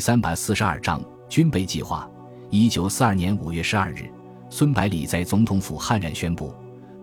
[0.00, 2.08] 三百四十二章军备计划。
[2.48, 4.10] 一九四二年五月十二日，
[4.48, 6.52] 孙百里在总统府悍然宣布，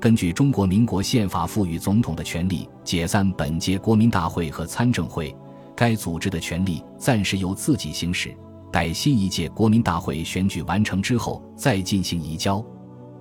[0.01, 5.33] 根据中国民国宪法赋予总统的权利，解散本届国民大会和参政会。
[5.75, 8.35] 该组织的权力暂时由自己行使，
[8.71, 12.65] 待新一届国民大会选举完成之后再进行移交。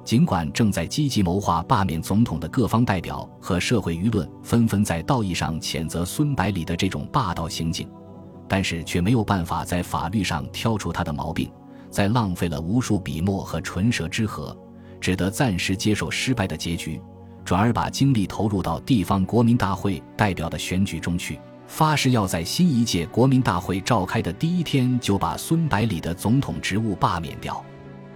[0.02, 7.86] 尽管正在积极谋划罢免总统的各方代表和社会舆论纷纷在道义上谴责孙百里的这种霸道行径，
[8.48, 11.50] 但是却没有办法在法律上挑出他的毛病，
[11.90, 14.56] 在浪费了无数笔墨和唇舌之和，
[15.00, 17.00] 只得暂时接受失败的结局，
[17.44, 21.38] 转而把精力投入到地方国民大会代表的选举中去。
[21.68, 27.60] 发誓要在新一届国民大会召开的第一天就把孙百里的总统职务罢免掉。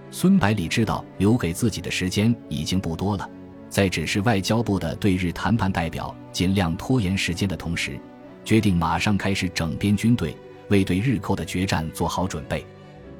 [0.09, 3.29] 孙百里知道留给自己的时间已经不多了，
[3.69, 7.99] 在指示外交部的对日谈判代表尽量拖延时间的同时，
[8.43, 10.35] 决定马上开始整编军队，
[10.69, 12.65] 为对日寇的决战做好准备。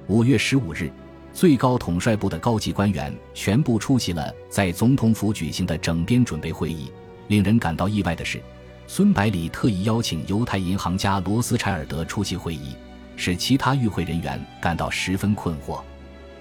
[0.08, 0.92] 五月十五日，
[1.34, 6.92] 最高统帅部的高级官员全部出席了在总统府举行的整编准备会议。
[7.28, 8.42] 令人感到意外的是。
[8.88, 12.76] 孙百里特意邀请犹太银行家罗斯柴尔德出席会议，
[13.16, 15.80] 使其他与会人员感到十分困惑。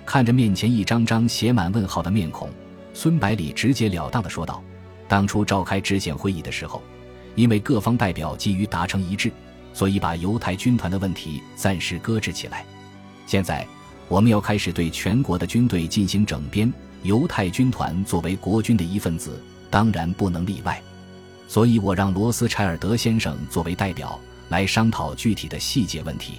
[0.04, 2.50] 看着面前一张张写满问号的面孔，
[2.92, 4.60] 孙百里直截了当地说道
[5.06, 6.82] ：“当初召开知县会议的时候，
[7.34, 9.30] 因为各方代表急于达成一致，
[9.72, 12.64] 所以把犹太军团的问题暂时搁置起来。
[13.26, 13.66] 现在
[14.08, 20.80] 我们要开始对全国的军队进行整编，犹太军团作为国军的一份子，当然不能例外。”
[21.46, 24.16] 所以我让罗斯柴尔德先生作为代表
[24.50, 26.34] 来商讨具体的细节问题。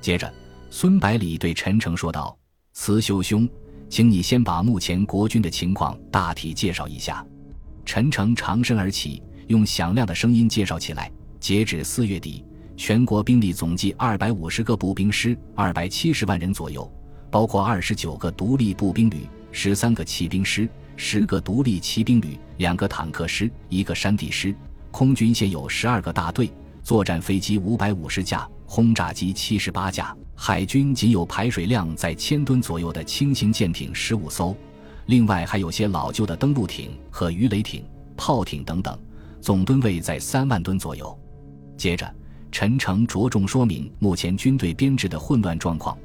[0.00, 0.32] 接着，
[0.70, 2.34] 孙百里对陈诚说道
[2.72, 3.46] ：“慈修兄，
[3.90, 7.22] 请你先把目前国军的情况大体介绍一下。”
[7.84, 11.10] 陈诚长身而起，用响亮的声音介绍起来
[11.40, 12.44] ：“截止四月底，
[12.76, 16.90] 全国兵力总计二百五十个步兵师，二百七十万人左右，
[17.30, 20.68] 包括二十九个独立步兵旅，十三个骑兵师。”
[21.00, 24.52] 十个独立骑兵旅，两个坦克师，一个山地师，
[24.90, 26.50] 空军现有十二个大队，
[26.82, 34.56] 作战飞机五百五十架，轰炸机七十八架，海军仅有排水量在千吨左右的轻型舰艇十五艘，
[35.06, 37.84] 另外还有些老旧的登陆艇和鱼雷艇、
[38.16, 38.98] 炮艇等等，
[39.40, 41.18] 总吨位在三万吨左右。
[41.76, 42.12] 接着，
[42.50, 45.96] 陈诚着重说明目前军队编制的混乱状况，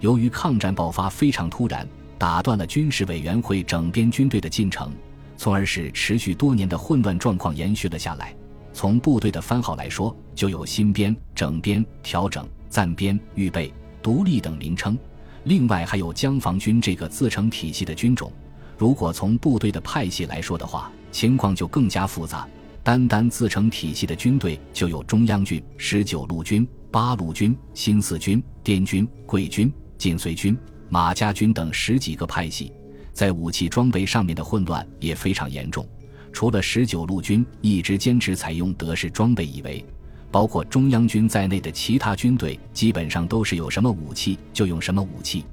[0.00, 1.86] 由于抗战爆发非常突然。
[2.18, 4.92] 打断了军事委员会整编军队的进程，
[5.38, 8.36] 从而使持续多年的混乱状况延续了下来。
[8.74, 13.72] 从部队的番号来说，就有新编、整编、调整、暂编、预备、
[14.02, 14.98] 独立等名称。
[15.44, 18.30] 另外还有江防军这个自成体系的军种。
[18.76, 22.46] 如果从部队的派系来说的话，情况就更加复杂。
[22.82, 30.56] 单单自成体系的军队就有中央军、十九路军、八路军、新四军、滇军、桂军、晋绥军。
[30.88, 32.72] 马家军等十几个派系，
[33.12, 35.88] 在武器装备上面的混乱也非常严重。
[36.32, 39.84] 除了十九路军一直坚持采用德式装备以为，
[40.30, 45.44] 包括中央军在内的其他军队基本上都是有什么武器就用什么武器。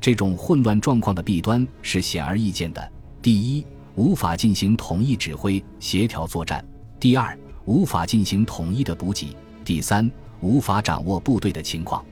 [0.00, 3.66] 这种混乱状况的弊端是显而易见的：第一，
[4.00, 6.58] 无法进行统一指挥、协调作战；
[6.98, 12.02] 第二，无法进行统一的补给；第三，无法掌握部队的情况。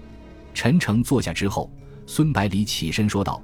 [0.53, 1.71] 陈诚坐下之后。
[2.07, 3.43] 孙百里起身说道：“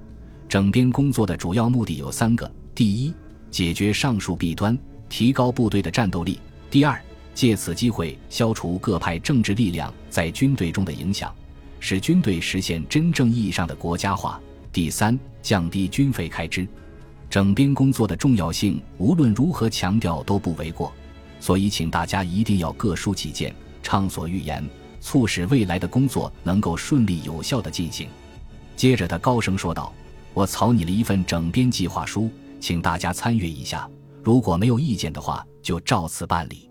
[0.49, 3.12] 整编工作的主要目的有三个：第一，
[3.50, 6.38] 解决上述弊端，提高部队的战斗力；
[6.71, 6.99] 第二，
[7.34, 11.34] 借此机会消除各派政治力量在军队中的影响，
[11.78, 14.41] 使军队实现真正意义上的国家化；
[14.72, 16.66] 第三，降低军费开支。
[17.34, 20.93] 整编工作的重要性，无论如何强调都不为过，
[21.41, 23.53] 所以请大家一定要各抒己见，
[23.83, 24.65] 畅所欲言，
[25.00, 28.06] 促使未来的工作能够顺利有效的进行。”
[28.77, 29.93] 接着，他高声说道
[30.33, 32.31] ：“我草拟了一份整编计划书，
[32.61, 33.91] 请大家参阅一下。
[34.23, 36.71] 如果没有意见的话，就照此办理。”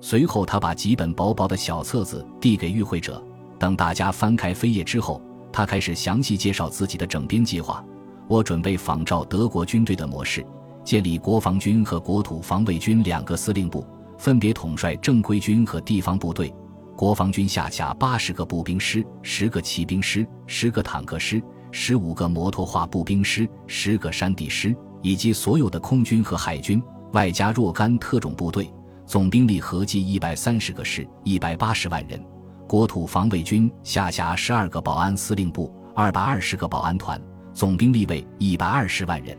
[0.00, 3.20] 随后，他把几本薄薄的小册子递给与会者。
[3.58, 5.20] 等大家翻开扉页之后，
[5.52, 7.84] 他开始详细介绍自己的整编计划。
[8.28, 10.44] 我准备仿照德国军队的模式，
[10.84, 13.86] 建立国防军和国土防卫军两个司令部，
[14.18, 16.52] 分别统帅正规军和地方部队。
[16.96, 26.82] 国防军下辖八十个步兵师、十个骑兵师、十个坦克师、十五个摩托化步兵师、十个山地师，以及所有的空军和海军，
[27.12, 28.72] 外加若干特种部队，
[29.04, 32.18] 总兵力合计一百三十个师，一百八十万人。
[32.66, 37.20] 国土防卫军下辖十二个保安司令部，二百二十个保安团，
[37.56, 39.34] 总兵力为一百二十万人。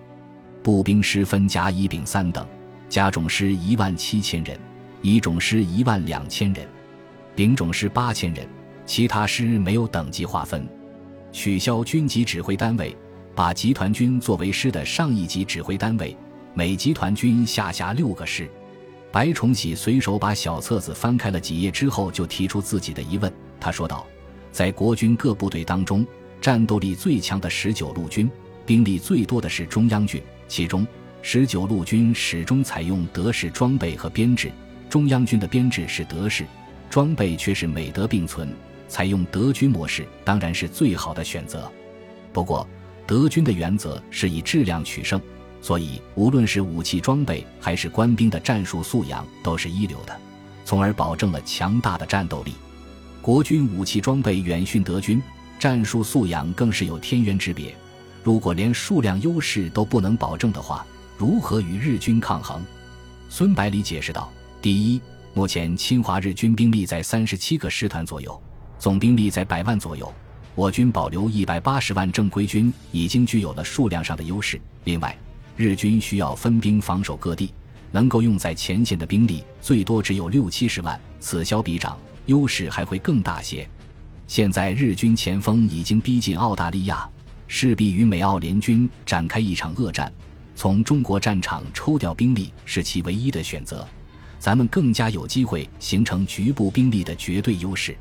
[0.64, 2.44] 步兵师分甲、乙、丙三等，
[2.90, 4.60] 甲种师一万七千人，
[5.04, 6.68] 乙种师一万两千人。
[7.36, 8.50] 丙种师八千人，
[8.88, 10.68] 其他师没有等级划分，
[11.32, 12.98] 取消军级指挥单位，
[13.36, 16.18] 把集团军作为师的上一级指挥单位，
[16.56, 18.50] 每集团军下辖六个师。
[19.12, 23.32] 白崇禧随手把小册子翻开了几页之后，就提出自己的疑问。
[23.60, 24.08] 他说道
[24.52, 26.04] ：“在国军各部队当中，
[26.42, 28.30] 战斗力最强的十九路军，
[28.66, 30.86] 兵力最多的是中央军，其中
[31.22, 34.52] 十九路军始终采用德式装备和编制，
[34.90, 36.46] 中央军的编制是德式，
[36.90, 38.50] 装备却是美德并存，
[38.88, 41.72] 采用德军模式当然是最好的选择。
[42.32, 42.68] 不过，
[43.06, 45.22] 德军的原则是以质量取胜。”
[45.60, 50.16] 所以，无论是武器装备还是官兵的战术素养，都是一流的，
[50.64, 52.54] 从而保证了强大的战斗力。
[53.24, 55.22] 国军武器装备远逊德军，
[55.60, 57.76] 战术素养更是有天渊之别。
[58.24, 60.86] 如果连数量优势都不能保证的话，
[61.18, 62.62] 如何与日军抗衡？
[63.30, 64.32] 孙百里解释道
[64.62, 65.02] ：“第一，
[65.34, 68.42] 目前侵华日军兵力在三十七个师团左右，
[68.78, 70.14] 总兵力在百万左右，
[70.56, 74.60] 我军保留一百八十万正规军，已经具有了数量上的优势。
[74.84, 75.18] 另外，
[75.56, 77.54] 日军需要分兵防守各地，
[77.92, 83.68] 能够用在前线的兵力最多只有六七十万，此消彼长，优势还会更大些。
[84.28, 87.10] 现在日军前锋已经逼近澳大利亚，
[87.48, 90.12] 势必与美澳联军展开一场恶战。
[90.54, 93.88] 从中国战场抽调兵力是其唯一的选择，
[94.38, 97.96] 咱们更加有机会形成局部兵力的绝对优势。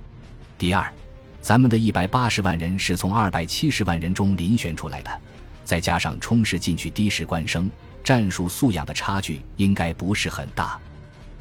[0.58, 0.92] 第二，
[1.40, 5.20] 咱们的一百八十万人是从二百七十万人中遴选出来的。
[5.64, 7.70] 再加上充实进去的士官生，
[8.02, 10.76] 战术素养的差距应该不是很大。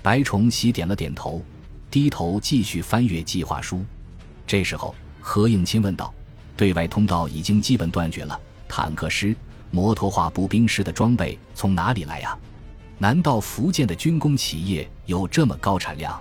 [0.03, 1.43] 白崇禧点了点头，
[1.89, 3.83] 低头继续翻阅计划书。
[4.47, 6.13] 这时候，何应钦问道
[6.55, 9.35] ：“对外通道已经基本断绝了，坦克师、
[9.71, 12.37] 摩托化步兵师的装备从哪里来呀？
[12.97, 16.19] 难道福建的军工企业有这么高产量？”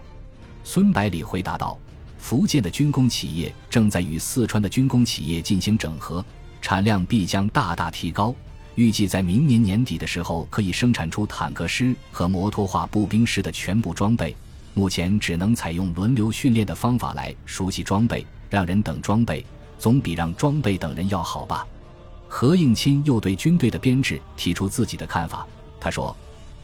[0.65, 1.79] 孙百里回答道
[2.19, 6.25] ：“福建的军工企业正在与四川的军工企业进行整合。”
[6.62, 8.35] 产量必将大大提高，
[8.75, 14.35] 预计在明年年底的时候可以生产出坦克师和摩托化步兵师的全部装备。
[14.75, 19.47] 目前只能采用轮流训练的方法来熟悉装备，让人等装备，
[19.79, 21.67] 总比让装备等人要好吧？
[22.29, 25.47] 何应钦又对军队的编制提出自己的看法。
[25.79, 26.15] 他说：“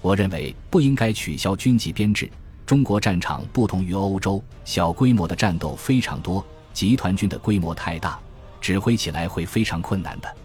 [0.03, 2.29] 我认为不应该取消军级编制。
[2.67, 8.19] 中国战场不同于欧洲，小规模的战斗非常多，集团军的规模太大。”
[8.61, 10.37] 指挥起来会非常困难的。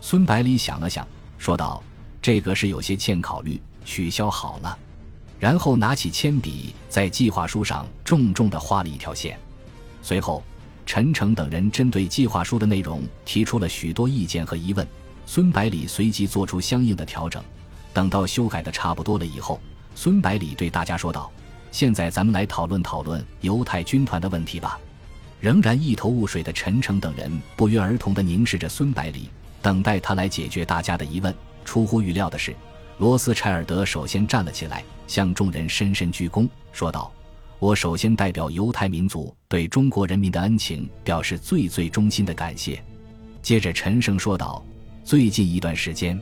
[0.00, 1.04] 孙百里想了想，
[1.36, 1.82] 说道
[2.22, 4.78] ：“这个是有些欠考虑，取消好了。”
[5.38, 9.38] 然后拿起铅笔，在计划书上重重地画了一条线。
[10.02, 10.42] 随后，
[10.86, 14.86] 陈诚等人针对计划书的内容提出了许多意见和疑问。
[15.26, 17.42] 孙百里随即做出相应的调整。
[17.92, 19.60] 等到修改的差不多了以后，
[19.94, 21.30] 孙百里对大家说道
[21.72, 24.78] ：“现在咱们来讨论讨论犹太军团的问题吧。”
[25.40, 29.28] 仍然一头雾水的陈诚等人不约而同地凝视着孙百里，
[29.60, 31.34] 等待他来解决大家的疑问。
[31.64, 32.54] 出乎预料的是，
[32.98, 37.12] 罗斯柴尔德首先站了起来，向众人深深鞠躬，说道
[37.60, 42.82] ：“我首先代表犹太民族对中国人民的恩情表示最最衷心的感谢。”
[43.42, 44.64] 接着陈声说道
[45.04, 46.18] ：“最近一段时间，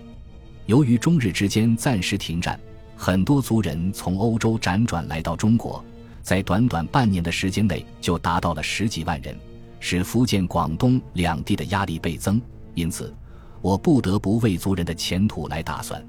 [0.66, 2.58] 由于中日之间暂时停战，
[2.96, 5.82] 很多族人从欧洲辗转来到中国。”
[6.22, 9.38] 在短短半年的时间内，就达到了十几万人，
[9.78, 12.40] 使福建、广东两地的压力倍增。
[12.74, 13.14] 因此，
[13.60, 16.02] 我不得不为族人的前途来打算。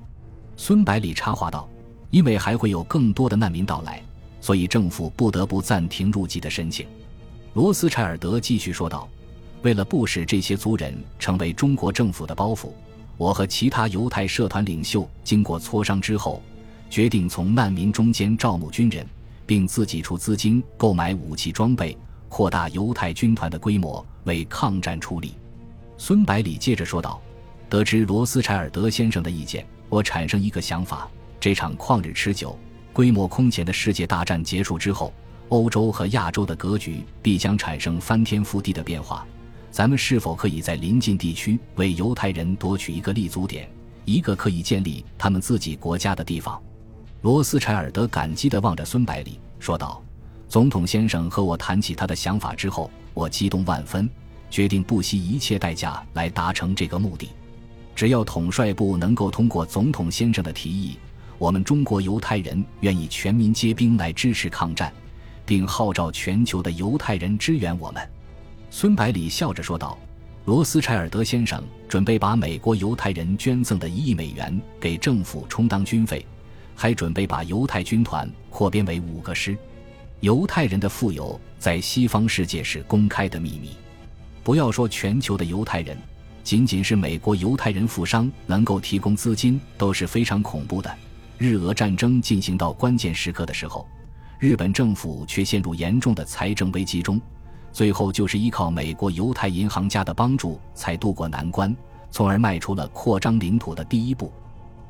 [0.58, 1.68] 孙百里插话道
[2.12, 4.02] ：“因为还会有更多的难民到来，
[4.42, 6.88] 所以政府不得不暂停入籍的申请。”
[7.54, 9.08] 罗斯柴尔德继续说道
[9.64, 12.70] ：“为了不使这些族人成为中国政府的包袱，
[13.18, 16.42] 我和其他犹太社团领袖经过磋商之后，
[16.90, 19.06] 决定从难民中间招募军人。”
[19.48, 21.96] 并自己出资金购买武器装备，
[22.30, 25.36] 扩大犹太军团的规模，为抗战出力。
[26.00, 27.22] 孙百里接着说道
[27.70, 32.58] ：“得知罗斯柴尔德先生的意见，我产生一个想法：这场旷日持久、
[32.92, 35.14] 规模空前的世界大战结束之后，
[35.50, 39.26] 欧洲和亚洲的格局必将产生翻天覆地的变化。
[39.72, 43.70] 咱们是否可以在临近地区为犹太人夺取一个立足点，
[44.06, 46.62] 一个可以建立他们自己国家的地方？”
[47.22, 50.02] 罗斯柴尔德感激地望着孙百里，说道
[50.48, 54.10] ：“总统先生和我谈起他的想法之后，我激动万分，
[54.50, 57.30] 决定不惜一切代价来达成这个目的。
[57.96, 60.98] 只要统帅部能够通过总统先生的提议，
[61.38, 64.94] 我们中国犹太人愿意全民皆兵来支持抗战，
[65.46, 68.08] 并号召全球的犹太人支援我们。”
[68.70, 69.98] 孙百里笑着说道
[70.44, 76.26] ：“罗斯柴尔德先生准备把美国犹太人捐赠的一亿美元给政府充当军费。”
[76.78, 79.58] 还准备把犹太军团扩编为五个师。
[80.20, 83.70] 犹太人的富有在西方世界是公开的秘密。
[84.44, 85.98] 不要说全球的犹太人，
[86.46, 90.96] 仅仅是美国犹太人富商能够提供资金都是非常恐怖的。
[91.40, 93.88] 日俄战争进行到关键时刻的时候，
[94.38, 97.20] 日本政府却陷入严重的财政危机中，
[97.74, 101.76] 最后就是依靠美国犹太银行家的帮助才渡过难关，
[102.12, 104.32] 从而迈出了扩张领土的第一步。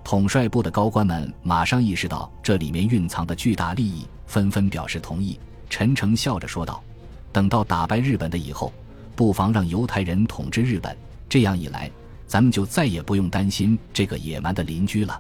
[0.04, 5.40] 统帅部的高官们马上意识到这里面蕴藏的巨大利益，纷纷表示同意。
[5.70, 6.84] 陈诚笑着说道
[7.32, 8.74] ：“等到打败日本的以后，
[9.16, 10.96] 不妨让犹太人统治日本，
[11.28, 11.92] 这样一来，
[12.28, 15.20] 咱们就再也不用担心这个野蛮的邻居了。”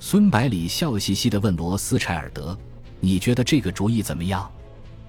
[0.00, 2.56] 孙百里笑嘻嘻地问罗斯柴尔德
[3.00, 4.50] ：“你觉得这个主意怎么样？”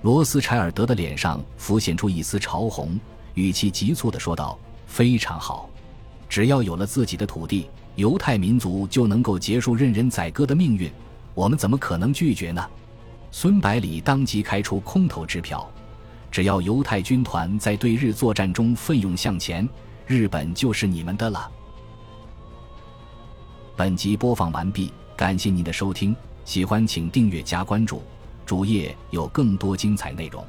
[0.04, 3.00] 罗斯柴尔德的脸上浮现出一丝潮红，
[3.34, 5.70] 语气急促地说道：“非常好，
[6.30, 10.92] 只要有了自己的土地。”犹太民族就能够结束任人宰割的命运，
[11.34, 12.62] 我们怎么可能拒绝呢？
[13.32, 15.65] 孙百里当即开出空头支票，
[16.30, 19.65] 只要犹太军团在对日作战中奋勇向前，
[20.07, 21.51] 日本就是你们的了。
[23.75, 28.01] 本集播放完毕，感谢您的收听，喜欢请订阅加关注，
[28.45, 30.45] 主页有更多精彩内容。